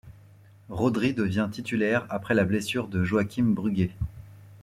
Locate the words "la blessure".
2.33-2.87